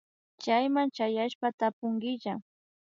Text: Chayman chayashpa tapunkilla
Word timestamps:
Chayman 0.43 0.87
chayashpa 0.95 1.47
tapunkilla 1.59 2.33